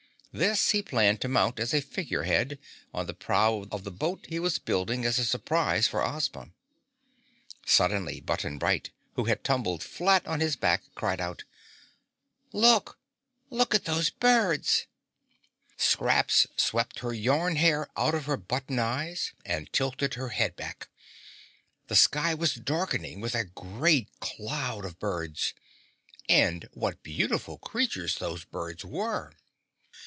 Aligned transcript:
This 0.33 0.69
he 0.69 0.81
planned 0.81 1.19
to 1.23 1.27
mount 1.27 1.59
as 1.59 1.73
a 1.73 1.81
figurehead 1.81 2.57
on 2.93 3.05
the 3.05 3.13
prow 3.13 3.65
of 3.69 3.83
the 3.83 3.91
boat 3.91 4.27
he 4.29 4.39
was 4.39 4.59
building 4.59 5.03
as 5.03 5.19
a 5.19 5.25
surprise 5.25 5.89
for 5.89 6.01
Ozma. 6.01 6.51
Suddenly 7.65 8.21
Button 8.21 8.57
Bright, 8.57 8.91
who 9.15 9.25
had 9.25 9.43
tumbled 9.43 9.83
flat 9.83 10.25
on 10.25 10.39
his 10.39 10.55
back, 10.55 10.83
cried 10.95 11.19
out: 11.19 11.43
"Look! 12.53 12.97
Look 13.49 13.75
at 13.75 13.83
those 13.83 14.09
birds!" 14.09 14.87
Scraps 15.75 16.47
swept 16.55 16.99
her 16.99 17.11
yarn 17.13 17.57
hair 17.57 17.89
out 17.97 18.15
of 18.15 18.23
her 18.23 18.37
button 18.37 18.79
eyes 18.79 19.33
and 19.43 19.69
tilted 19.73 20.13
her 20.13 20.29
head 20.29 20.55
back. 20.55 20.87
The 21.87 21.97
sky 21.97 22.33
was 22.35 22.53
darkening 22.55 23.19
with 23.19 23.35
a 23.35 23.43
great 23.43 24.17
cloud 24.21 24.85
of 24.85 24.97
birds. 24.97 25.53
And 26.29 26.69
what 26.73 27.03
beautiful 27.03 27.57
creatures 27.57 28.15
those 28.19 28.45
birds 28.45 28.85
were! 28.85 29.33